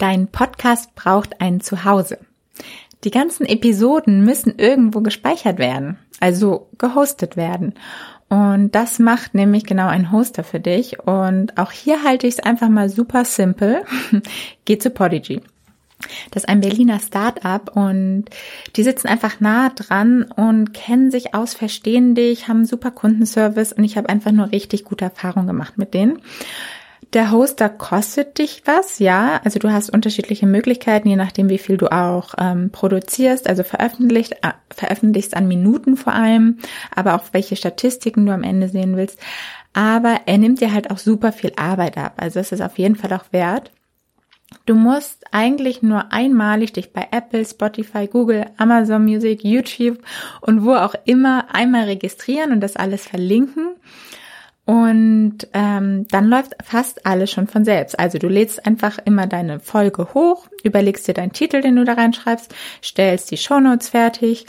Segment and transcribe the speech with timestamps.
[0.00, 2.16] Dein Podcast braucht ein Zuhause.
[3.04, 7.74] Die ganzen Episoden müssen irgendwo gespeichert werden, also gehostet werden.
[8.30, 11.00] Und das macht nämlich genau ein Hoster für dich.
[11.00, 13.82] Und auch hier halte ich es einfach mal super simpel.
[14.64, 15.42] Geh zu Podigy.
[16.30, 18.24] Das ist ein Berliner Start-up und
[18.76, 23.84] die sitzen einfach nah dran und kennen sich aus, verstehen dich, haben super Kundenservice und
[23.84, 26.22] ich habe einfach nur richtig gute Erfahrungen gemacht mit denen.
[27.12, 29.40] Der Hoster kostet dich was, ja.
[29.42, 34.32] Also du hast unterschiedliche Möglichkeiten, je nachdem, wie viel du auch ähm, produzierst, also veröffentlicht,
[34.42, 36.58] äh, veröffentlichst an Minuten vor allem,
[36.94, 39.18] aber auch welche Statistiken du am Ende sehen willst.
[39.72, 42.14] Aber er nimmt dir halt auch super viel Arbeit ab.
[42.18, 43.72] Also es ist auf jeden Fall auch wert.
[44.66, 49.98] Du musst eigentlich nur einmalig dich bei Apple, Spotify, Google, Amazon Music, YouTube
[50.40, 53.76] und wo auch immer einmal registrieren und das alles verlinken.
[54.70, 57.98] Und ähm, dann läuft fast alles schon von selbst.
[57.98, 61.94] Also du lädst einfach immer deine Folge hoch, überlegst dir deinen Titel, den du da
[61.94, 64.46] reinschreibst, stellst die Shownotes fertig,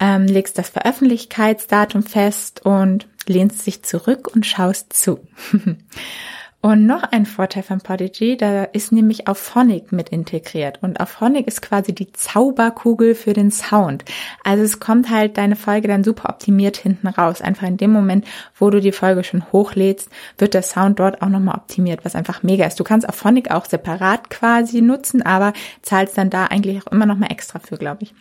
[0.00, 5.20] ähm, legst das Veröffentlichkeitsdatum fest und lehnst dich zurück und schaust zu.
[6.62, 10.78] Und noch ein Vorteil von Podigy, da ist nämlich auch Phonic mit integriert.
[10.82, 14.04] Und auch Phonic ist quasi die Zauberkugel für den Sound.
[14.44, 17.40] Also es kommt halt deine Folge dann super optimiert hinten raus.
[17.40, 18.26] Einfach in dem Moment,
[18.58, 22.42] wo du die Folge schon hochlädst, wird der Sound dort auch nochmal optimiert, was einfach
[22.42, 22.78] mega ist.
[22.78, 27.06] Du kannst auch Phonic auch separat quasi nutzen, aber zahlst dann da eigentlich auch immer
[27.06, 28.14] nochmal extra für, glaube ich.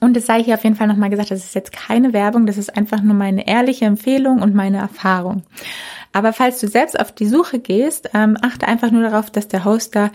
[0.00, 2.56] Und es sei hier auf jeden Fall nochmal gesagt, das ist jetzt keine Werbung, das
[2.56, 5.42] ist einfach nur meine ehrliche Empfehlung und meine Erfahrung.
[6.12, 9.64] Aber falls du selbst auf die Suche gehst, ähm, achte einfach nur darauf, dass der
[9.64, 10.10] Hoster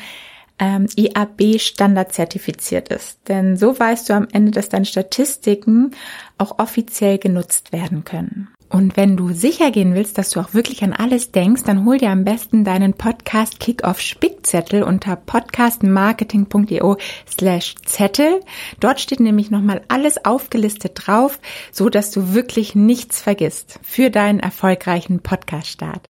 [0.59, 3.19] ähm, IAB Standard zertifiziert ist.
[3.27, 5.91] Denn so weißt du am Ende, dass deine Statistiken
[6.37, 8.49] auch offiziell genutzt werden können.
[8.69, 11.97] Und wenn du sicher gehen willst, dass du auch wirklich an alles denkst, dann hol
[11.97, 16.97] dir am besten deinen Podcast Kickoff Spickzettel unter podcastmarketing.io
[17.29, 18.41] slash Zettel.
[18.79, 21.39] Dort steht nämlich nochmal alles aufgelistet drauf,
[21.71, 26.01] so dass du wirklich nichts vergisst für deinen erfolgreichen Podcast-Start.